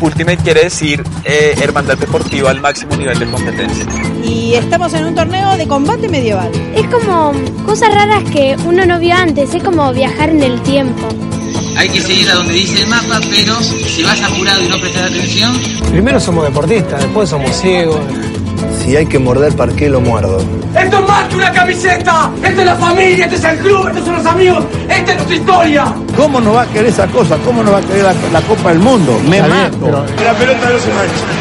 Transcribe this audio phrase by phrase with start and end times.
[0.00, 3.86] Ultimate quiere decir eh, hermandad deportiva al máximo nivel de competencia.
[4.24, 6.50] Y estamos en un torneo de combate medieval.
[6.74, 7.32] Es como
[7.64, 11.08] cosas raras que uno no vio antes, es como viajar en el tiempo.
[11.76, 15.10] Hay que seguir a donde dice el mapa, pero si vas apurado y no prestas
[15.10, 15.52] atención...
[15.90, 18.00] Primero somos deportistas, después somos ciegos.
[18.82, 20.42] Si hay que morder, ¿para qué lo muerdo?
[20.78, 22.30] ¡Esto que una camiseta!
[22.42, 23.24] ¡Esto es la familia!
[23.24, 23.88] ¡Este es el club!
[23.88, 24.64] ¡Estos son los amigos!
[24.88, 25.94] ¡Esta es nuestra historia!
[26.16, 27.38] ¿Cómo no va a querer esa cosa?
[27.44, 29.18] ¿Cómo no va a querer la, la Copa del Mundo?
[29.28, 29.78] Me mato.
[29.80, 30.04] Pero...
[30.24, 31.39] La pelota no se mancha.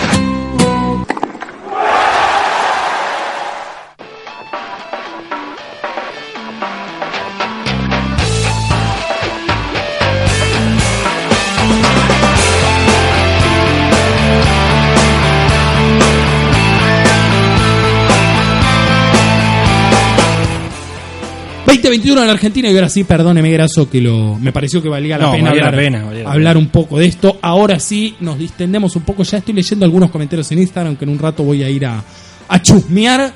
[21.82, 25.26] 2021 en Argentina y ahora sí, perdóneme, Graso, que lo, me pareció que valía la
[25.26, 27.40] No, pena, valía la hablar, pena, valía la hablar un poco de esto.
[27.42, 29.24] Ahora sí, nos distendemos un poco.
[29.24, 32.04] Ya estoy leyendo algunos comentarios en Instagram, que en un rato voy a ir a,
[32.48, 33.34] a chusmear.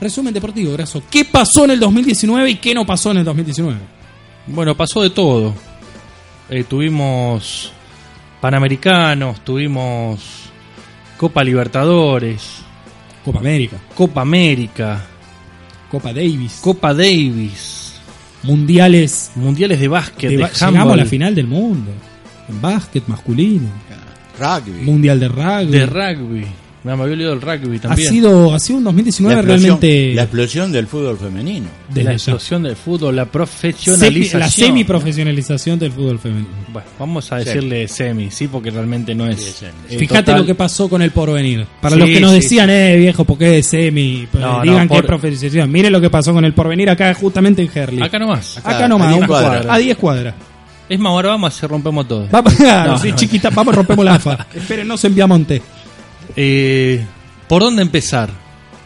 [0.00, 1.02] Resumen deportivo, Graso.
[1.10, 3.78] ¿Qué pasó en el 2019 y qué no pasó en el 2019?
[4.46, 5.54] Bueno, pasó de todo.
[6.48, 7.72] Eh, tuvimos
[8.40, 10.46] Panamericanos, tuvimos
[11.16, 12.62] Copa Libertadores,
[13.24, 15.04] Copa América, Copa América,
[15.90, 17.94] Copa Davis, Copa Davis,
[18.42, 21.90] Mundiales, Mundiales de básquet, de llegamos a la final del mundo.
[22.48, 23.68] En básquet masculino.
[24.38, 24.82] Rugby.
[24.82, 25.72] Mundial de rugby.
[25.72, 26.46] de rugby.
[26.94, 28.08] Me había olvidado el rugby ha también.
[28.10, 31.66] sido, ha sido un 2019 La realmente la explosión del fútbol femenino.
[31.92, 34.40] de la la, explosión del fútbol, la profesionalización.
[34.40, 36.48] la semiprofesionalización del fútbol femenino.
[36.72, 39.40] Bueno, vamos a decirle semi, sí, porque realmente no es.
[39.88, 40.40] Sí, Fíjate total.
[40.40, 41.66] lo que pasó con el porvenir.
[41.80, 44.26] Para Sí, los que nos sí, decían, eh, viejo, ¿por qué es semi?
[44.30, 45.70] Pues, No, no, digan que por- es profesionalización.
[45.72, 48.02] Miren lo que pasó con el porvenir acá, justamente en Herley.
[48.02, 48.58] Acá nomás.
[48.58, 49.66] Acá, Acá, nomás, a 10 un- cuadras.
[49.68, 50.34] a 10 cuadras.
[50.88, 52.28] Es más, ahora vamos a rompemos todo.
[52.30, 53.16] Vamos, No, sí, no.
[53.16, 54.46] chiquita, vamos, rompemos la AFA.
[54.54, 55.60] Esperen, no se envía Monte.
[56.36, 57.04] Eh,
[57.48, 58.30] ¿Por dónde empezar?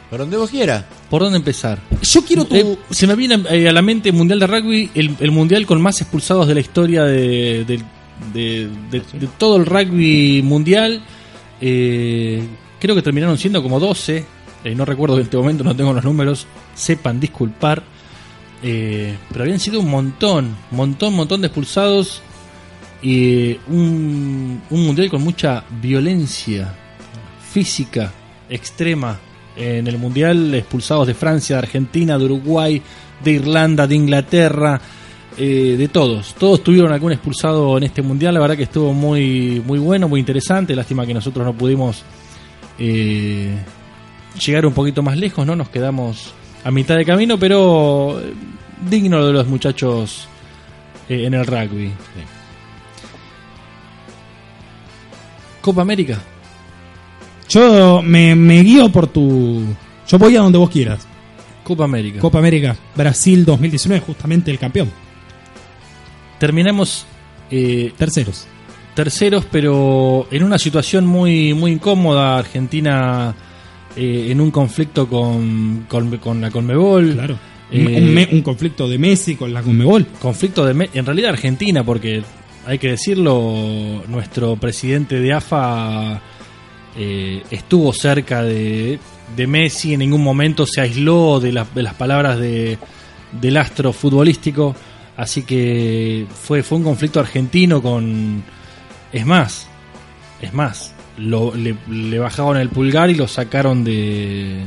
[0.08, 0.84] Por donde vos quieras.
[1.08, 1.78] ¿Por dónde empezar?
[2.02, 2.54] Yo quiero tu.
[2.54, 5.80] Eh, se me viene eh, a la mente Mundial de Rugby, el, el mundial con
[5.80, 7.82] más expulsados de la historia de, de-
[8.32, 8.70] de-
[9.38, 11.02] todo el rugby mundial.
[11.60, 12.42] Eh,
[12.78, 14.24] creo que terminaron siendo como 12.
[14.64, 16.46] eh, no recuerdo en este momento, no tengo los números.
[16.74, 17.82] Sepan disculpar.
[18.62, 22.20] Pero habían sido un montón, montón, montón de expulsados.
[23.02, 26.74] Y un, un mundial con mucha violencia
[27.50, 28.12] física
[28.48, 29.18] extrema
[29.56, 32.80] en el mundial, expulsados de Francia, de Argentina, de Uruguay,
[33.22, 34.80] de Irlanda, de Inglaterra,
[35.36, 36.34] eh, de todos.
[36.34, 38.34] Todos tuvieron algún expulsado en este mundial.
[38.34, 40.74] La verdad que estuvo muy, muy bueno, muy interesante.
[40.74, 42.02] Lástima que nosotros no pudimos
[42.78, 43.56] eh,
[44.44, 45.56] llegar un poquito más lejos, ¿no?
[45.56, 46.32] Nos quedamos
[46.64, 48.32] a mitad de camino, pero eh,
[48.88, 50.28] digno de los muchachos
[51.08, 51.92] eh, en el rugby.
[55.60, 56.18] Copa América.
[57.50, 59.62] Yo me, me guío por tu.
[60.08, 61.06] Yo voy a donde vos quieras.
[61.64, 62.18] Copa América.
[62.20, 64.90] Copa América, Brasil 2019, justamente el campeón.
[66.38, 67.06] Terminamos
[67.50, 68.46] eh, Terceros.
[68.94, 72.38] terceros, pero en una situación muy, muy incómoda.
[72.38, 73.34] Argentina
[73.96, 77.12] eh, en un conflicto con, con, con la Conmebol.
[77.14, 77.38] Claro.
[77.70, 80.06] Eh, un, un me- un conflicto de Messi con la Conmebol.
[80.20, 82.22] conflicto de en realidad Argentina porque
[82.66, 86.20] hay que decirlo nuestro presidente de AFA
[87.02, 88.98] eh, estuvo cerca de,
[89.34, 92.76] de Messi en ningún momento se aisló de, las- de las palabras de,
[93.40, 94.74] del astro futbolístico
[95.16, 98.42] así que fue fue un conflicto argentino con
[99.12, 99.66] es más
[100.42, 104.60] es más lo- le, le bajaron el pulgar y lo sacaron de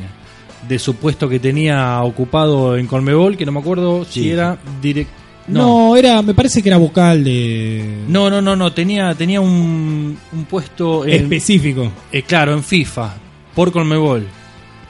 [0.67, 5.11] de su puesto que tenía ocupado en Colmebol que no me acuerdo si era direct
[5.47, 5.95] No.
[5.97, 8.03] era, me parece que era vocal de.
[8.07, 11.91] no, no, no, no, tenía, tenía un, un puesto en, específico.
[12.11, 13.13] eh, claro, en FIFA,
[13.53, 14.25] por Colmebol.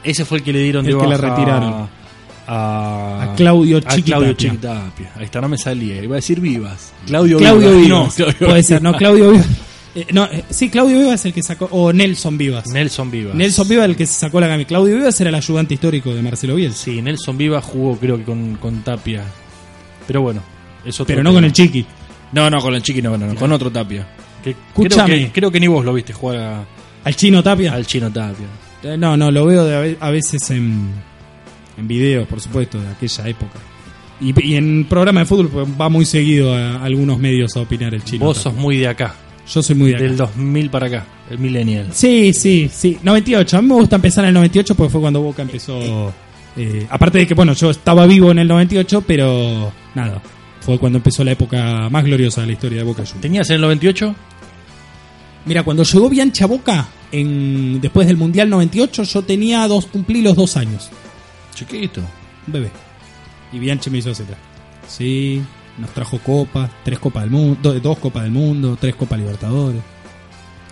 [0.02, 1.88] Ese fue el que le dieron El de que le baja retiraron.
[2.46, 4.04] A, A Claudio a Chiquitapia.
[4.04, 5.12] Claudio Chiquitapia.
[5.16, 6.02] Ahí está, no me salía.
[6.02, 6.92] Iba a decir vivas.
[7.06, 7.84] Claudio, Claudio Vivas.
[7.86, 7.88] Vivas.
[7.88, 8.66] No, Claudio Puede Vivas.
[8.66, 9.46] ser, no, Claudio Vivas.
[9.94, 11.68] Eh, no, eh, sí, Claudio Vivas es el que sacó.
[11.70, 12.66] O Nelson Vivas.
[12.66, 13.34] Nelson Vivas.
[13.34, 14.68] Nelson Vivas el que se sacó la camiseta.
[14.68, 16.84] Claudio Vivas era el ayudante histórico de Marcelo Bielsa.
[16.84, 19.24] Sí, Nelson Vivas jugó creo que con, con Tapia.
[20.06, 20.40] Pero bueno,
[20.84, 21.84] es otro Pero no con el Chiqui.
[22.32, 24.06] No, no, con el Chiqui no, no, no, con otro Tapia.
[24.42, 25.18] Que creo, Escúchame.
[25.26, 26.64] que, creo que ni vos lo viste jugar a-
[27.04, 27.72] ¿Al chino Tapia?
[27.72, 28.46] al chino Tapia.
[28.82, 30.90] Eh, No, no, lo veo de a ve- a veces en,
[31.78, 33.58] en videos, por supuesto, de aquella época.
[34.20, 37.94] Y, y en programa de fútbol pues, va muy seguido a, algunos medios a opinar
[37.94, 38.24] el chino.
[38.26, 38.52] Vos Tapia.
[38.52, 39.14] sos muy de acá.
[39.52, 40.04] Yo soy muy de acá.
[40.04, 41.88] Del 2000 para acá, el millennial.
[41.92, 42.98] Sí, sí, sí.
[43.02, 43.58] 98.
[43.58, 46.12] A mí me gusta empezar en el 98 porque fue cuando Boca empezó.
[46.56, 50.22] Eh, aparte de que, bueno, yo estaba vivo en el 98, pero nada.
[50.60, 53.20] Fue cuando empezó la época más gloriosa de la historia de Boca Juniors.
[53.20, 54.14] ¿Tenías en el 98?
[55.46, 60.22] Mira, cuando llegó Bianchi a Boca, en, después del Mundial 98, yo tenía dos, cumplí
[60.22, 60.90] los dos años.
[61.54, 62.00] Chiquito.
[62.46, 62.70] Un bebé.
[63.52, 64.26] Y Bianchi me hizo hacer.
[64.88, 65.42] Sí,
[65.78, 69.82] nos trajo copas, tres copas del mundo, dos copas del mundo, tres copas Libertadores.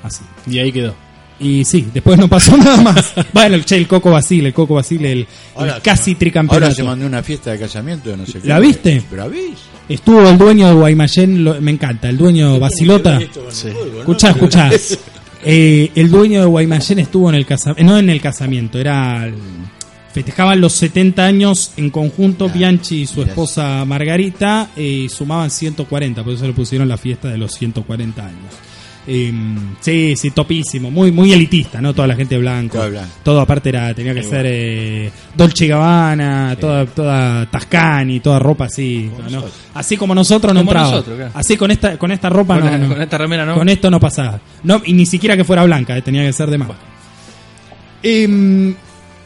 [0.02, 0.24] Así.
[0.46, 0.94] Y ahí quedó.
[1.42, 3.12] Y sí, después no pasó nada más.
[3.32, 6.74] bueno, el, che, el Coco Basile, el Coco Basile, el, el Ahora casi Ahora tricampeonato.
[6.74, 8.48] se mandó una fiesta de casamiento de no sé qué.
[8.48, 9.02] ¿La viste?
[9.10, 9.58] ¿Pero la?
[9.88, 13.18] Estuvo el dueño de Guaymallén, lo- me encanta, el dueño Basilota.
[13.50, 13.68] Sí.
[13.98, 14.70] Escuchá, escuchá.
[15.44, 19.34] Eh, el dueño de Guaymallén estuvo en el casamiento, no en el casamiento, era el-
[20.14, 26.22] festejaban los 70 años en conjunto Bianchi y su esposa Margarita eh, y sumaban 140,
[26.22, 28.52] por eso le pusieron la fiesta de los 140 años.
[29.04, 29.32] Eh,
[29.80, 31.92] sí, sí, topísimo, muy muy elitista, ¿no?
[31.92, 32.78] Toda la gente blanca.
[32.78, 33.08] Todo blanco.
[33.24, 38.66] Todo aparte era tenía que Sí, ser eh, Dolce Gabbana, toda toda Tascani, toda ropa
[38.66, 39.42] así, ¿no?
[39.74, 40.90] Así como nosotros no Como entraba.
[40.90, 41.32] nosotros, claro.
[41.34, 42.88] Así con esta con esta ropa Con, no, no.
[42.94, 43.54] con esta remera, ¿no?
[43.54, 44.40] Con esto no pasaba.
[44.62, 46.68] No, y ni siquiera que fuera blanca, eh, tenía que ser de más.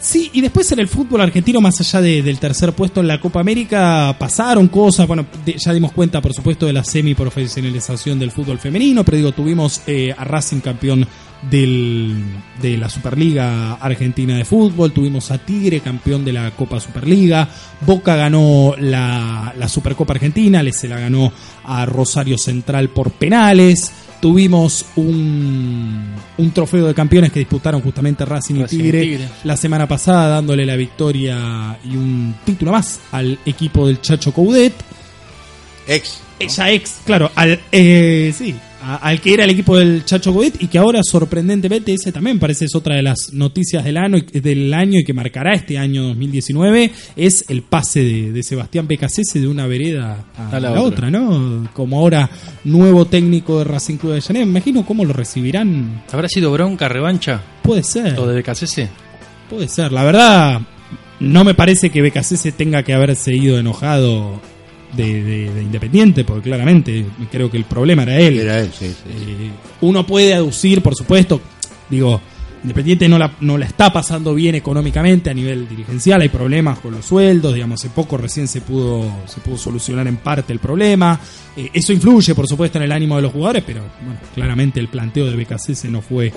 [0.07, 3.21] Sí, y después en el fútbol argentino, más allá de- del tercer puesto en la
[3.21, 5.07] Copa América, pasaron cosas.
[5.07, 9.83] Bueno, ya dimos cuenta, por supuesto, de la semiprofesionalización del fútbol femenino, pero digo, tuvimos
[9.87, 11.07] eh, a Racing campeón
[11.51, 12.15] del,
[12.63, 17.49] de la Superliga Argentina de Fútbol, tuvimos a Tigre campeón de la Copa Superliga,
[17.85, 21.31] Boca ganó la, la Supercopa Argentina, le se la ganó
[21.65, 23.93] a Rosario Central por penales,
[24.27, 26.05] tuvimos un,
[26.37, 29.29] un trofeo de campeones que disputaron justamente Racing y Racing y Tigre, Tigre.
[29.45, 34.75] la semana pasada dándole la victoria y un título más al equipo del Chacho Coudet.
[35.87, 36.19] Ex.
[36.41, 38.53] Ella ex, claro, al, eh, sí,
[38.83, 42.39] a- al que era el equipo del Chacho Coudet y que ahora sorprendentemente ese también
[42.39, 46.03] parece es otra de las noticias del año, del año y que marcará este año
[46.05, 50.81] 2019 es el pase de, de Sebastián Becasese de una vereda a, A la la,
[50.83, 51.09] otra.
[51.09, 51.11] otra.
[51.11, 51.69] ¿no?
[51.73, 52.31] Como ahora
[52.65, 56.89] nuevo técnico de Racing Club de Avellaneda, me imagino cómo lo recibirán, ¿Habrá sido bronca,
[56.89, 57.43] revancha?
[57.63, 58.13] puede ser.
[58.15, 58.89] Lo de BKCC.
[59.51, 60.61] Puede ser, la verdad,
[61.21, 64.41] no me parece que BKC tenga que haberse ido enojado
[64.97, 68.39] de, de- de Independiente, porque claramente creo que el problema era él.
[68.41, 68.95] Era él, sí, sí.
[69.09, 69.51] Eh,
[69.83, 71.41] uno puede aducir, por supuesto,
[71.91, 72.21] digo,
[72.63, 76.95] Independiente no la, no la está pasando bien económicamente a nivel dirigencial, hay problemas con
[76.95, 81.21] los sueldos, digamos, hace poco recién se pudo, se pudo solucionar en parte el problema.
[81.57, 84.89] Eh, eso influye, por supuesto, en el ánimo de los jugadores, pero bueno, claramente el
[84.89, 86.33] planteo de BKC no fue,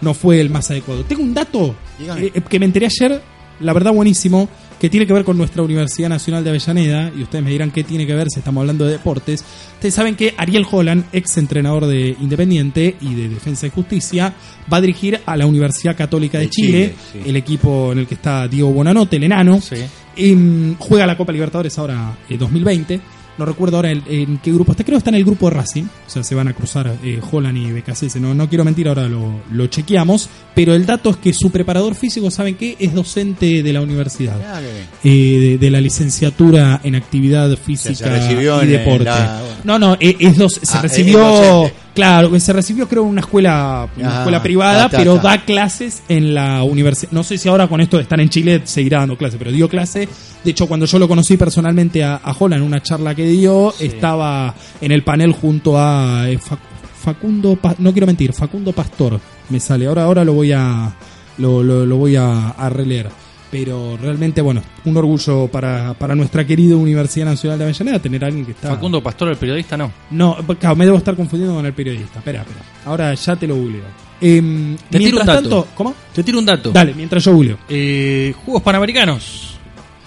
[0.00, 1.04] no fue el más adecuado.
[1.04, 3.20] Tengo un dato eh, que me enteré ayer,
[3.60, 4.48] la verdad buenísimo,
[4.80, 7.84] que tiene que ver con nuestra Universidad Nacional de Avellaneda, y ustedes me dirán qué
[7.84, 9.44] tiene que ver si estamos hablando de deportes.
[9.74, 14.34] Ustedes saben que Ariel Holland, ex entrenador de Independiente y de Defensa y Justicia,
[14.72, 17.30] va a dirigir a la Universidad Católica de, De Chile, Chile, sí.
[17.30, 19.60] el equipo en el que está Diego Bonanote, el enano.
[19.60, 19.76] Sí.
[20.16, 23.00] Em, juega la Copa Libertadores ahora eh, 2020.
[23.36, 24.84] No recuerdo ahora el- en qué grupo está.
[24.84, 25.84] Creo que está en el grupo de Racing.
[25.84, 28.16] O sea, se van a cruzar eh, Holland y BKC.
[28.20, 30.28] No, no quiero mentir, ahora lo, lo chequeamos.
[30.54, 32.76] Pero el dato es que su preparador físico, ¿saben qué?
[32.78, 34.40] Es docente de la universidad.
[34.46, 34.60] Ah.
[35.02, 39.04] Eh, de, de la licenciatura en actividad física se recibió y en deporte.
[39.04, 41.74] la- No, no, eh, es dos, se Ah, recibió, es docente.
[41.94, 45.44] Claro, se recibió creo en una escuela, una Ah, escuela privada, ta, ta, pero da
[45.44, 47.12] clases en la universidad.
[47.12, 49.68] No sé si ahora con esto de estar en Chile seguirá dando clases, pero dio
[49.68, 50.08] clase.
[50.44, 53.72] De hecho, cuando yo lo conocí personalmente a, a Holland en una charla que dio,
[53.80, 56.58] estaba en el panel junto a eh, Fac-
[57.02, 59.20] Facundo, no quiero mentir, Facundo Pastor,
[59.50, 59.86] me sale.
[59.86, 60.92] Ahora, ahora lo voy a,
[61.38, 63.08] lo, lo- lo voy a, a releer.
[63.54, 68.26] Pero realmente, bueno, un orgullo para, para nuestra querida Universidad Nacional de Avellaneda tener a
[68.26, 68.68] alguien que está.
[68.70, 69.92] Facundo Pastor, el periodista, no.
[70.10, 72.18] No, claro, me debo estar confundiendo con el periodista.
[72.18, 72.60] Espera, espera.
[72.84, 73.84] Ahora ya te lo googleo.
[74.20, 75.40] Em, Te tiro un dato.
[75.40, 75.94] tanto, ¿cómo?
[76.12, 76.72] Te tiro un dato.
[76.72, 77.58] Dale, mientras yo googleo.
[77.68, 79.56] Eh, Juegos Panamericanos.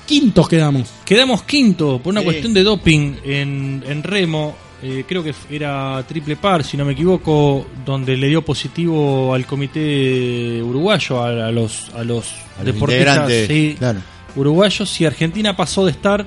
[0.05, 0.89] Quintos quedamos.
[1.05, 2.25] Quedamos quinto por una Sí.
[2.25, 4.55] cuestión de doping en, en remo.
[4.83, 9.45] Eh, creo que era triple par, si no me equivoco, donde le dio positivo al
[9.45, 13.99] comité uruguayo, a, a los, a los A deportistas integrantes, sí, claro.
[14.35, 15.01] uruguayos.
[15.01, 16.25] Y Argentina pasó de estar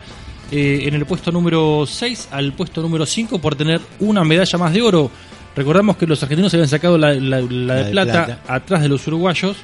[0.50, 4.73] eh, en el puesto número 6 al puesto número 5 por tener una medalla más
[4.73, 5.11] de oro.
[5.54, 8.42] Recordamos que los argentinos habían sacado la, la- la de, de plata, plata.
[8.54, 9.57] atrás de los uruguayos.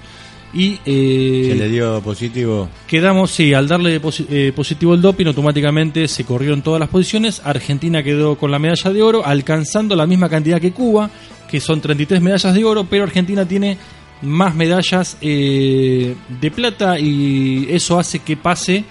[0.55, 2.69] Y eh, Se le dio positivo.
[2.87, 7.43] Quedamos, sí, al darle posi- eh, positivo el doping, automáticamente se corrieron todas las posiciones.
[7.45, 11.11] Argentina quedó con la medalla de oro, alcanzando la misma cantidad que Cuba,
[11.51, 13.77] que son 33 medallas de oro, pero Argentina tiene
[14.23, 18.85] más medallas eh, de plata y eso hace que pase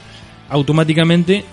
[0.49, 1.43] automáticamente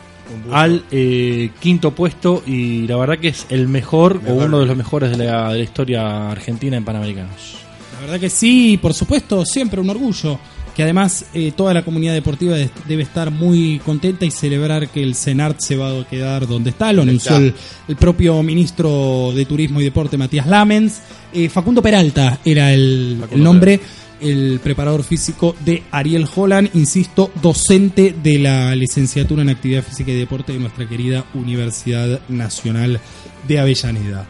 [0.51, 4.77] al eh, quinto puesto y la verdad que es el mejor, o uno de los
[4.77, 7.57] mejores de la, de la historia argentina en Panamericanos.
[7.95, 10.39] La verdad que sí, por supuesto, siempre un orgullo.
[10.75, 15.03] Que además eh, toda la comunidad deportiva de- debe estar muy contenta y celebrar que
[15.03, 16.95] el CENART se va a quedar donde está.
[16.95, 17.55] Lo anunció el,
[17.89, 21.01] el propio ministro de Turismo y Deporte, Matías Lamens.
[21.35, 23.81] Eh, Facundo Peralta era el, el nombre,
[24.23, 30.15] el preparador físico de Ariel Holland, insisto, docente de la licenciatura en Actividad Física y
[30.15, 32.99] Deporte de nuestra querida Universidad Nacional
[33.47, 34.27] de Avellaneda.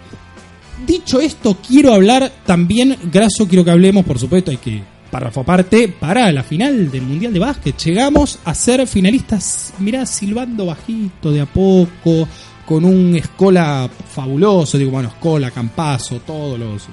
[0.86, 5.88] Dicho esto, quiero hablar también, Graso, quiero que hablemos, por supuesto, hay que párrafo aparte,
[5.88, 7.76] para la final del Mundial de Básquet.
[7.76, 12.26] Llegamos a ser finalistas, mirá, silbando bajito de a poco,
[12.64, 16.88] con un Escola fabuloso, digo, bueno, Escola, Campazo, todos los,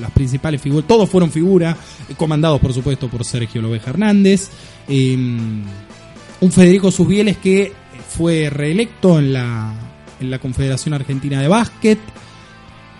[0.00, 1.76] las principales figuras, todos fueron figuras,
[2.08, 4.50] eh, comandados por supuesto por Sergio Lobeja Hernández.
[4.88, 7.72] Eh, un Federico Susbieles que
[8.08, 9.74] fue reelecto en la,
[10.20, 11.98] en la Confederación Argentina de Básquet.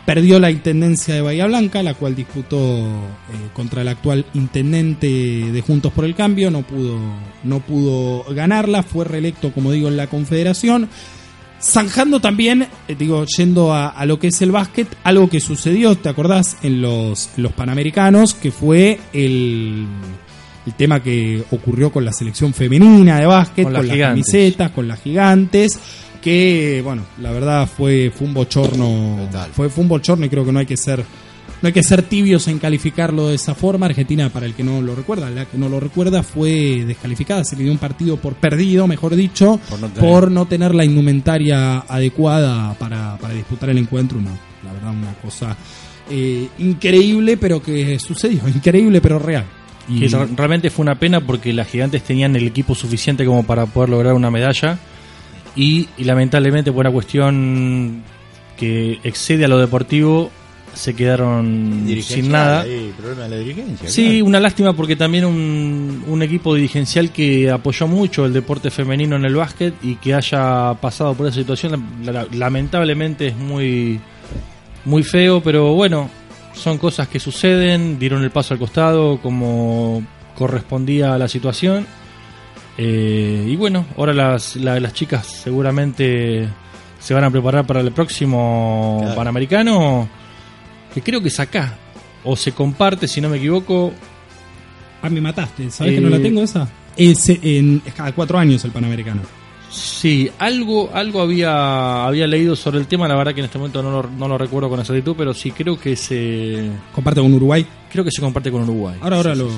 [0.06, 5.60] Perdió la intendencia de Bahía Blanca, la cual disputó eh, contra el actual intendente de
[5.62, 6.50] Juntos por el Cambio.
[6.50, 6.98] No pudo,
[7.42, 8.82] no pudo ganarla.
[8.82, 10.90] Fue reelecto, como digo, en la Confederación.
[11.62, 15.96] Zanjando también, eh, digo, yendo a, a lo que es el básquet, algo que sucedió,
[15.96, 16.58] ¿te acordás?
[16.62, 19.86] En los, los Panamericanos, que fue el,
[20.66, 24.88] el tema que ocurrió con la selección femenina de básquet, Con con, las camisetas, con
[24.88, 25.78] las gigantes,
[26.24, 30.52] que, bueno, la verdad fue, fue un bochorno, fue, fue un bochorno y creo que
[30.52, 31.04] no hay que ser
[31.62, 33.86] no hay que ser tibios en calificarlo de esa forma.
[33.86, 37.42] Argentina, para el que no lo recuerda, la que no lo recuerda, fue descalificada.
[37.44, 40.74] Se le dio un partido por perdido, mejor dicho, Por no por tener- no tener
[40.74, 44.18] la indumentaria adecuada para, para disputar el encuentro.
[44.18, 45.56] Una, la verdad, una cosa
[46.10, 48.46] eh, increíble, pero que sucedió.
[48.54, 49.44] Increíble, pero real.
[49.88, 53.64] Y- Que realmente fue una pena porque las gigantes tenían el equipo suficiente como para
[53.64, 54.78] poder lograr una medalla
[55.56, 58.02] y, y lamentablemente por una cuestión
[58.56, 60.30] que excede a lo deportivo
[60.74, 62.64] se quedaron sin nada.
[62.96, 63.88] problema de la dirigencia.
[63.88, 64.24] Sí, claro.
[64.26, 69.24] una lástima porque también un, un equipo dirigencial que apoyó mucho el deporte femenino en
[69.24, 74.00] el básquet y que haya pasado por esa situación, la- la- lamentablemente es muy,
[74.84, 76.10] muy feo, pero bueno,
[76.54, 80.04] son cosas que suceden, dieron el paso al costado como
[80.36, 81.86] correspondía a la situación.
[82.76, 86.48] Eh, y bueno, ahora las, la- las chicas seguramente
[86.98, 89.16] se van a preparar para el próximo Claro.
[89.16, 90.08] Panamericano,
[90.92, 91.76] que creo que es acá,
[92.24, 93.92] o se comparte, si no me equivoco.
[95.02, 95.70] Ah, me mataste.
[95.70, 96.66] ¿Sabes Eh, que no la tengo esa?
[96.96, 99.20] Es, en, es cada cuatro años el Panamericano.
[99.70, 103.82] Sí, algo, algo había, había leído sobre el tema, la verdad que en este momento
[103.82, 107.66] no lo, no lo recuerdo con exactitud, pero sí creo que se Comparte con Uruguay.
[107.90, 108.96] creo que se comparte con Uruguay.
[109.00, 109.48] Ahora, ahora Sí, lo.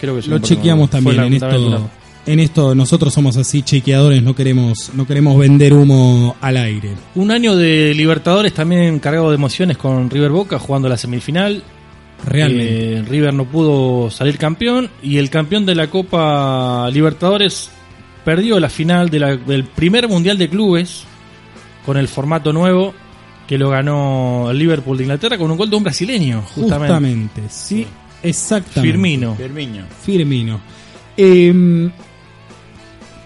[0.00, 1.90] Creo que lo chequeamos también Fue en esto.
[2.26, 6.92] En esto nosotros somos así chequeadores, no queremos, no queremos vender humo al aire.
[7.16, 11.62] Un año de Libertadores también cargado de emociones con River Boca jugando la semifinal.
[12.26, 12.94] Realmente.
[12.96, 17.68] Eh, River no pudo salir campeón y el campeón de la Copa Libertadores
[18.24, 21.04] perdió la final de la- del primer Mundial de Clubes
[21.84, 22.94] con el formato nuevo
[23.46, 26.86] que lo ganó el Liverpool de Inglaterra con un gol de un brasileño, justamente.
[26.94, 27.86] Justamente, sí,
[28.22, 28.80] exactamente.
[28.92, 29.34] Firmino.
[29.34, 29.84] Firmino.
[30.02, 30.60] Firmino.
[31.18, 31.90] Eh,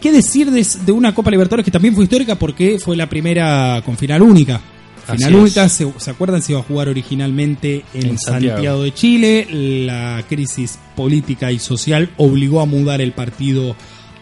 [0.00, 3.82] ¿Qué decir de, de una Copa Libertadores que también fue histórica porque fue la primera
[3.84, 4.60] con final única?
[5.06, 6.42] Final única, se, ¿se acuerdan?
[6.42, 8.56] Se iba a jugar originalmente en, En Santiago.
[8.56, 8.82] Santiago.
[8.82, 9.46] de Chile.
[9.86, 13.74] La crisis política y social obligó a mudar el partido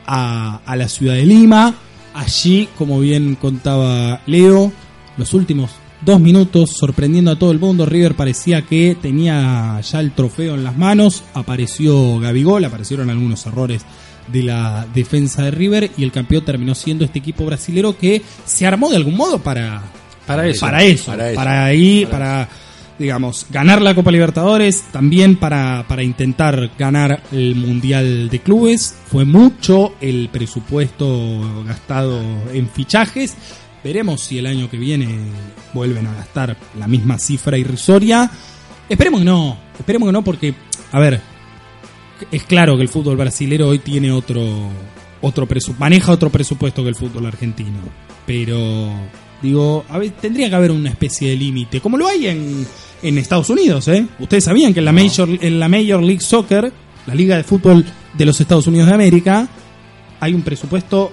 [0.06, 1.74] a, a la ciudad de Lima.
[2.14, 4.72] Allí, como bien contaba Leo,
[5.16, 10.12] los últimos dos minutos, sorprendiendo a todo el mundo, River parecía que tenía ya el
[10.12, 11.24] trofeo en las manos.
[11.34, 13.82] Apareció Gabigol, aparecieron algunos errores
[14.28, 18.66] de la defensa de River y el campeón terminó siendo este equipo brasilero que se
[18.66, 19.82] armó de algún modo para
[20.26, 20.60] Para eso.
[20.60, 22.48] para eso, Para para, ahí, para,
[22.98, 28.96] digamos, ganar la Copa Libertadores, también para, para intentar ganar el Mundial de Clubes.
[29.10, 32.20] Fue mucho el presupuesto gastado
[32.52, 33.36] en fichajes.
[33.84, 35.06] Veremos si el año que viene
[35.72, 38.28] vuelven a gastar la misma cifra irrisoria.
[38.88, 40.54] Esperemos que no, esperemos que no, porque,
[40.90, 41.20] a ver,
[42.32, 44.42] es claro que el fútbol brasilero hoy tiene otro,
[45.20, 47.78] otro presu- maneja otro presupuesto que el fútbol argentino.
[48.26, 48.90] Pero,
[49.42, 52.66] digo, a ver, tendría que haber una especie de límite, como lo hay en,
[53.02, 54.06] en Estados Unidos, ¿eh?
[54.18, 56.72] Ustedes sabían que en la, Major, en la Major League Soccer,
[57.06, 59.48] la liga de fútbol de los Estados Unidos de América,
[60.18, 61.12] hay un presupuesto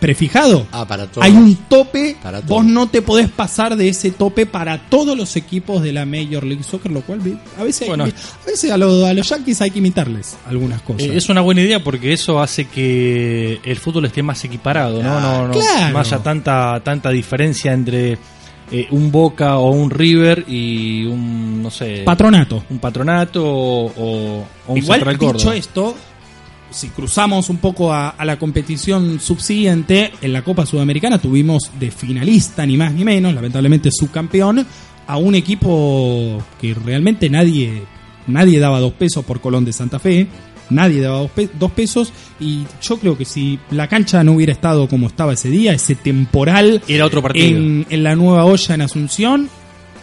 [0.00, 0.66] prefijado.
[0.72, 1.24] Ah, para todos.
[1.26, 5.36] Hay un tope, Para vos no te podés pasar de ese tope para todos los
[5.36, 7.20] equipos de la Major League Soccer, lo cual
[7.58, 8.04] a veces, hay Bueno.
[8.04, 11.02] que- a, veces a, los, a los Yankees hay que imitarles algunas cosas.
[11.02, 15.20] Eh, es una buena idea porque eso hace que el fútbol esté más equiparado, ¿no?
[15.20, 15.92] No, no, Claro.
[15.92, 18.18] no haya tanta, tanta diferencia entre
[18.70, 22.02] eh, un Boca o un River y un, no sé...
[22.04, 22.64] Patronato.
[22.70, 25.94] Un patronato o, o- o un Igual, Central dicho esto,
[26.72, 31.90] si cruzamos un poco a, a la competición subsiguiente, en la Copa Sudamericana tuvimos de
[31.90, 34.66] finalista, ni más ni menos, lamentablemente subcampeón,
[35.06, 37.82] a un equipo que realmente nadie,
[38.26, 40.26] nadie daba dos pesos por Colón de Santa Fe.
[40.70, 44.52] Nadie daba dos, pe- dos pesos y yo creo que si la cancha no hubiera
[44.54, 47.58] estado como estaba ese día, ese temporal Era otro partido.
[47.58, 49.50] en, en la nueva olla en Asunción,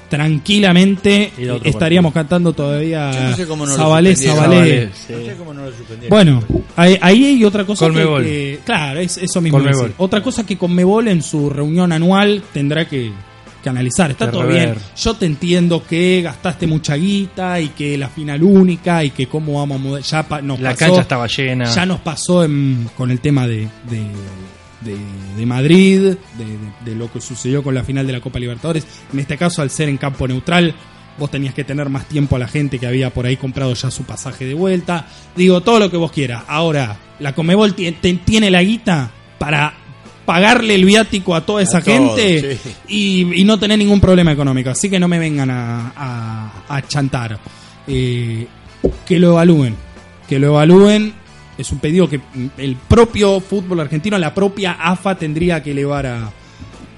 [0.10, 1.32] tranquilamente
[1.64, 4.44] estaríamos cantando todavía Yo no sé cómo no lo Zabalé, suspendieron.
[4.54, 4.70] Zabalé.
[4.70, 5.14] Zabalé, sí.
[5.14, 6.10] No sé cómo no lo suspendieron.
[6.10, 6.44] Bueno,
[6.76, 8.24] ahí, ahí hay otra cosa que, Conmebol.
[8.24, 9.62] que- claro, es eso mismo.
[9.98, 13.12] Otra cosa que Conmebol en su reunión anual tendrá que,
[13.64, 14.12] que analizar.
[14.12, 14.70] Está Que todo rever.
[14.76, 14.86] bien.
[14.98, 19.60] Yo te entiendo que gastaste mucha guita y que la final única y que cómo
[19.60, 20.02] vamos a mudar.
[20.02, 21.66] Ya pa- nos La pasó- cancha estaba llena.
[21.66, 24.02] Ya nos pasó en- con el tema de, de,
[24.82, 24.98] de-
[25.38, 26.16] de Madrid, de,
[26.86, 28.86] de- lo que sucedió con la final de la Copa Libertadores.
[29.14, 30.74] En este caso, al ser en campo neutral,
[31.18, 33.92] vos tenías que tener más tiempo a la gente que había por ahí comprado ya
[33.92, 35.08] su pasaje de vuelta.
[35.36, 36.44] Digo, todo lo que vos quieras.
[36.48, 39.74] Ahora, la Comebol tiene la guita para
[40.26, 42.70] pagarle el viático a toda esa gente sí.
[42.88, 44.70] y, y no tener ningún problema económico.
[44.70, 47.38] Así que no me vengan a, a- a chantar.
[47.88, 48.48] Eh,
[49.06, 49.76] que lo evalúen.
[50.28, 51.14] Que lo evalúen.
[51.60, 52.22] Es un pedido que
[52.58, 56.32] el propio fútbol argentino, la propia AFA tendría que elevar a,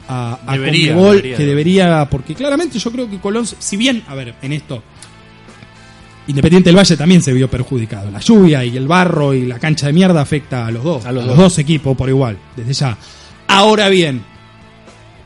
[0.08, 1.38] a, a Debería, Conmebol, debería.
[1.38, 4.84] que debería, porque claramente yo creo que Colón, si bien, a ver, en esto,
[6.28, 8.12] Independiente del Valle también se vio perjudicado.
[8.12, 11.12] La lluvia y el barro y la cancha de mierda afecta a los dos, A
[11.12, 11.46] los a los dos.
[11.46, 12.96] dos equipos por igual, desde ya.
[13.48, 14.22] Ahora bien,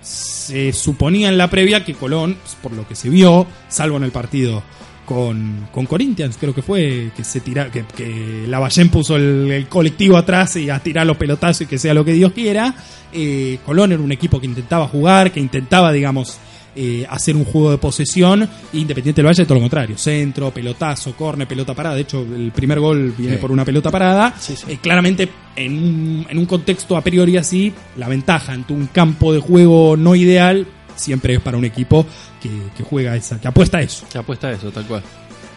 [0.01, 4.11] se suponía en la previa que Colón, por lo que se vio, salvo en el
[4.11, 4.63] partido
[5.05, 9.67] con, con Corinthians, creo que fue, que se tira, que, que Lavallén puso el, el
[9.67, 12.73] colectivo atrás y a tirar los pelotazos y que sea lo que Dios quiera.
[13.13, 16.37] Eh, Colón era un equipo que intentaba jugar, que intentaba, digamos,
[16.75, 18.49] eh, hacer un juego de posesión.
[18.73, 19.97] Independiente del Valle, todo lo contrario.
[19.97, 21.95] Centro, pelotazo, corne, pelota parada.
[21.95, 23.41] De hecho, el primer gol viene Sí.
[23.41, 24.33] por una pelota parada.
[24.37, 24.65] Sí, sí.
[24.67, 29.31] Eh, claramente, en un, en un contexto a priori así, la ventaja ante un campo
[29.31, 32.05] de juego no ideal siempre es para un equipo
[32.47, 34.05] que, que juega esa, que apuesta a eso.
[34.09, 35.01] Se apuesta a eso, tal cual.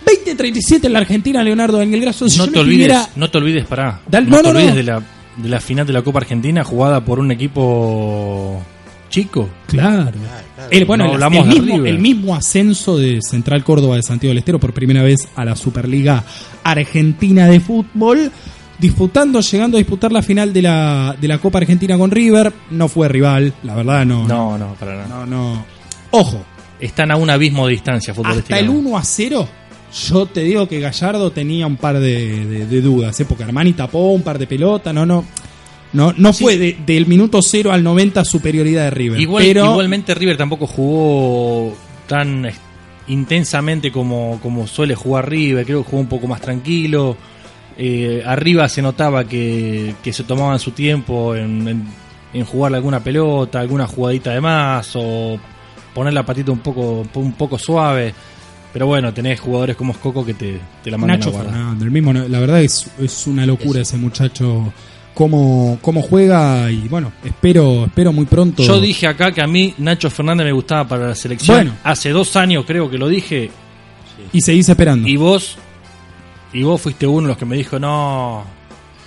[0.06, 2.28] 20-37 en la Argentina, Leonardo Daniel Grasso.
[2.28, 4.00] Si No te olvides, escribiera- no te olvides, pará.
[4.08, 4.74] Dale- no, no, te olvides no.
[4.76, 5.02] De, la,
[5.36, 8.62] de la final de la Copa Argentina jugada por un equipo
[9.10, 9.48] chico.
[9.66, 10.12] Claro.
[10.70, 14.38] El, bueno, No el- hablamos mismo, el mismo ascenso de Central Córdoba de Santiago del
[14.38, 16.24] Estero por primera vez a la Superliga
[16.64, 18.30] Argentina de Fútbol,
[18.78, 22.52] disputando, llegando a disputar la final de la, de la Copa Argentina con River.
[22.70, 24.26] No fue rival, la verdad no.
[24.26, 25.08] No, no, para nada.
[25.08, 25.64] No, no.
[26.12, 26.44] Ojo,
[26.80, 29.48] Están a un abismo de distancia hasta el 1 a 0,
[30.08, 33.24] yo te digo que Gallardo tenía un par de, de- de dudas, ¿eh?
[33.24, 35.24] porque Armani tapó un par de pelotas, no, no.
[35.92, 39.20] No, no fue de- del minuto 0 al 90 superioridad de River.
[39.20, 41.74] Igual, pero Igualmente River tampoco jugó
[42.06, 42.46] tan
[43.08, 47.16] intensamente como, como suele jugar River, creo que jugó un poco más tranquilo.
[47.76, 51.84] Eh, arriba se notaba que, que se tomaban su tiempo en, en,
[52.34, 55.38] en jugar alguna pelota, alguna jugadita de más o
[55.94, 58.14] poner la patita un poco, un poco suave.
[58.72, 61.76] Pero bueno, tenés jugadores como Escoco que te, te la mandan Nacho a guardar.
[61.80, 64.72] El mismo, la verdad es, es una locura ese muchacho
[65.18, 68.62] cómo, cómo juega y bueno, espero espero muy pronto.
[68.62, 71.56] Yo dije acá que a mí Nacho Fernández me gustaba para la selección.
[71.56, 71.72] Bueno.
[71.82, 73.50] Hace dos años creo que lo dije.
[74.32, 75.08] y seguís esperando.
[75.08, 75.56] Y vos,
[76.52, 78.57] y vos fuiste uno de los que me dijo, no.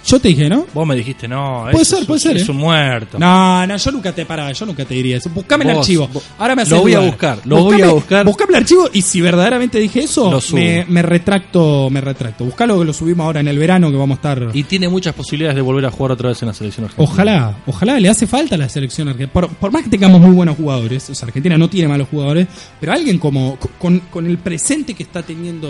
[0.05, 0.65] Yo te dije, ¿no?
[0.73, 1.65] Vos me dijiste, no.
[1.71, 2.51] Puede ser, puede ser, Es ¿eh?
[2.51, 3.19] un muerto.
[3.19, 5.29] No, no, yo nunca te paraba, yo nunca te diría eso.
[5.29, 6.07] Buscame el archivo.
[6.11, 8.25] vos- Ahora me haces lo voy a buscar, lo voy a buscar.
[8.25, 12.45] Buscame el archivo y si verdaderamente dije eso, me, me retracto, me retracto.
[12.45, 14.49] Buscalo que lo subimos ahora en el verano que vamos a estar.
[14.53, 17.09] Y tiene muchas posibilidades de volver a jugar otra vez en la selección argentina.
[17.11, 19.31] Ojalá, ojalá le hace falta a la selección argentina.
[19.31, 22.47] Por, por más que tengamos muy buenos jugadores, o sea, Argentina no tiene malos jugadores,
[22.79, 25.69] pero alguien como con, con el presente que está teniendo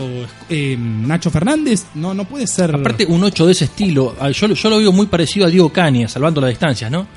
[0.50, 2.74] eh, Nacho Fernández, no, no puede ser.
[2.76, 6.12] Aparte, un 8 de ese estilo, yo, yo lo veo muy parecido a Diego Cañas,
[6.12, 7.08] salvando las distancias, ¿no?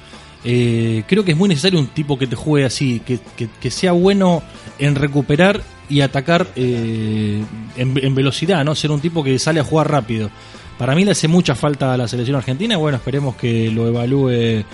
[0.44, 3.70] Eh, creo que es muy necesario un tipo que te juegue así, que, que- que
[3.70, 4.42] sea bueno
[4.78, 7.42] en recuperar y atacar eh,
[7.76, 8.74] en, en velocidad, ¿no?
[8.74, 10.30] Ser un tipo que sale a jugar rápido.
[10.78, 14.30] Para mí le hace mucha falta a la selección argentina, bueno, esperemos que lo evalúe,
[14.30, 14.64] eh,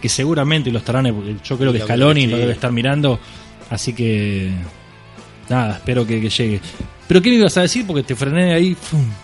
[0.00, 3.20] que seguramente lo estarán, yo creo que Scaloni lo debe estar mirando,
[3.70, 4.50] así que
[5.48, 6.60] nada, espero que, que llegue.
[7.08, 7.86] Pero ¿qué me ibas a decir?
[7.86, 8.76] Porque te frené ahí.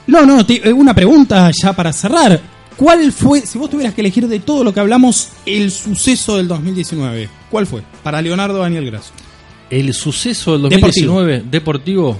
[0.07, 2.41] No, no, te- eh, una pregunta ya para cerrar.
[2.77, 6.49] ¿Cuál fue, si vos tuvieras que elegir de todo lo que hablamos, el suceso del
[6.49, 7.29] 2019?
[7.51, 7.83] ¿Cuál fue?
[8.03, 9.13] Para Leonardo Daniel Grasso.
[9.69, 12.19] El suceso del 2019 deportivo.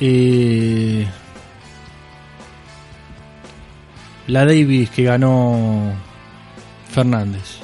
[0.00, 1.06] eh,
[4.26, 5.92] la Davis que ganó
[6.92, 7.58] Fernández.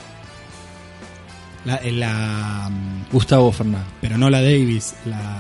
[1.65, 3.87] La, eh, la, mm, Gustavo Fernández.
[4.01, 5.39] pero no la Davis, la,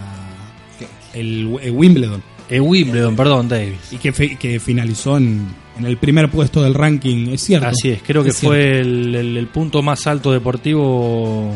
[1.14, 2.22] el, el Wimbledon.
[2.48, 3.92] El Wimbledon, perdón, Davis.
[3.92, 5.46] Y que, fi- que finalizó en,
[5.78, 7.68] en el primer puesto del ranking, es cierto.
[7.68, 11.54] Así es, creo que Es fue el, el- el punto más alto deportivo.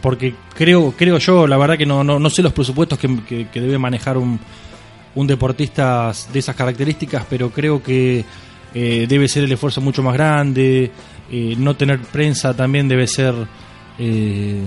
[0.00, 3.48] Porque creo, creo yo, la verdad que no, no, no sé los presupuestos que, que-
[3.48, 4.38] que debe manejar un,
[5.14, 8.24] un deportista de esas características, pero creo que
[8.74, 10.90] eh, debe ser el esfuerzo mucho más grande.
[11.30, 13.34] eh, no tener prensa también debe ser
[13.98, 14.60] eh,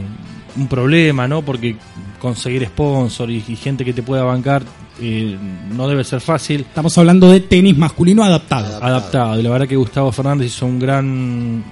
[0.57, 1.41] un problema, ¿no?
[1.41, 1.75] Porque
[2.19, 4.63] conseguir sponsor y, y gente que te pueda bancar
[4.99, 5.37] eh,
[5.75, 8.83] no debe ser fácil Estamos hablando de tenis masculino adaptado.
[8.83, 9.39] adaptado.
[9.39, 11.63] Y la verdad que Gustavo Fernández hizo un gran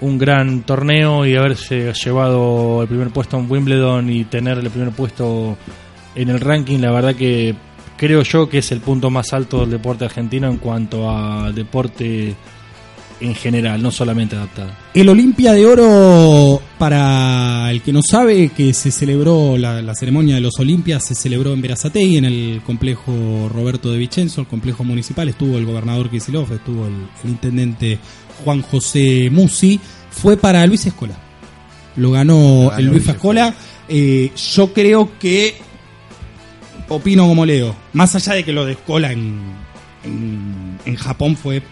[0.00, 4.90] un gran torneo y haberse llevado el primer puesto en Wimbledon y tener el primer
[4.90, 5.56] puesto
[6.14, 7.54] en el ranking, la verdad que
[7.96, 12.34] creo yo que es el punto más alto del deporte argentino en cuanto a deporte
[13.20, 14.70] en general, no solamente adaptado.
[14.92, 20.34] El Olimpia de Oro, para el que no sabe, que se celebró, la, la ceremonia
[20.34, 24.84] de los Olimpias se celebró en Verazategui, en el complejo Roberto de Vicenzo, el complejo
[24.84, 25.28] municipal.
[25.28, 27.98] Estuvo el gobernador Kisilov, estuvo el, el intendente
[28.44, 29.80] Juan José Musi.
[30.10, 31.16] Fue para Luis Escola.
[31.96, 33.54] Lo ganó, ganó el Luis Luis Escola.
[33.88, 35.56] Eh, yo creo que
[36.88, 37.74] opino como Leo.
[37.92, 39.40] Más allá de que lo de Escola en,
[40.04, 41.62] en, en Japón fue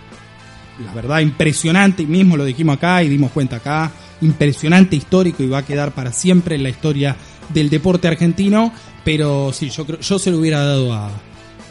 [0.84, 5.48] la verdad impresionante, y mismo lo dijimos acá y dimos cuenta acá, impresionante histórico y
[5.48, 7.16] va a quedar para siempre en la historia
[7.52, 8.72] del deporte argentino,
[9.04, 11.10] pero sí, yo creo, yo se lo hubiera dado a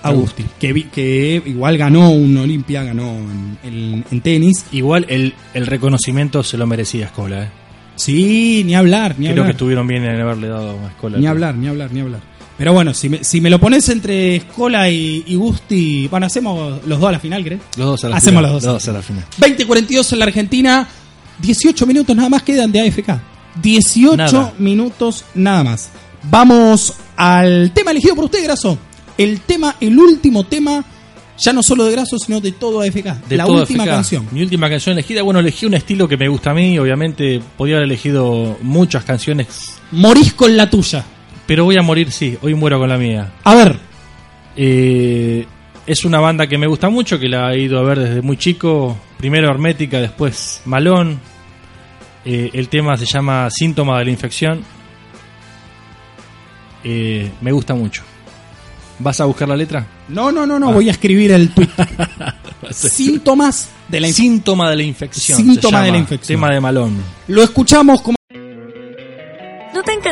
[0.03, 4.65] Agustín, que, vi- que igual ganó un Olimpia, ganó en, en- en tenis.
[4.73, 7.49] Igual el, el reconocimiento se lo merecía Escola, ¿eh?
[7.95, 9.51] Sí, ni hablar, ni Creo que hablar.
[9.51, 11.17] estuvieron bien en haberle dado a Escola.
[11.19, 12.21] Ni hablar, ni hablar, ni hablar.
[12.57, 16.85] Pero bueno, si me, si me lo pones entre Escola y, y Gusti, bueno, hacemos
[16.85, 17.61] los dos a la final, ¿crees?
[17.77, 18.73] Los dos a la Hacemos final, los dos.
[18.73, 19.25] los dos a la final.
[19.39, 20.87] 20.42 en la Argentina,
[21.39, 23.19] 18 minutos nada más quedan de AFK.
[23.61, 24.53] 18 Nada.
[24.59, 25.89] minutos nada más.
[26.29, 28.77] Vamos al tema elegido por usted, Graso.
[29.17, 30.83] El tema, el último tema,
[31.37, 33.27] ya no solo de Graso, sino de todo AFK.
[33.27, 34.27] De la todo última canción.
[34.31, 35.21] Mi última canción elegida.
[35.21, 36.79] Bueno, elegí un estilo que me gusta a mí.
[36.79, 39.47] Obviamente, podría haber elegido muchas canciones.
[39.91, 41.03] Morís con la tuya.
[41.45, 42.37] Pero voy a morir, sí.
[42.41, 43.31] Hoy muero con la mía.
[43.43, 43.77] A ver,
[44.55, 45.45] Eh,
[45.87, 48.37] es una banda que me gusta mucho, que la he ido a ver desde muy
[48.37, 48.95] chico.
[49.17, 51.19] Primero Hermética, después Malón.
[52.23, 54.63] Eh, el tema se llama Síntoma de la infección.
[56.83, 58.03] Eh, me gusta mucho.
[58.99, 59.85] ¿Vas a buscar la letra?
[60.09, 60.73] no, no, no, no, Ah.
[60.73, 61.67] voy a escribir el tweet.
[62.71, 64.27] Síntomas de la infección.
[64.35, 65.37] Síntoma de la infección.
[65.37, 66.37] Síntoma de la infección.
[66.37, 66.97] Tema de Malón.
[67.27, 68.15] Lo escuchamos como...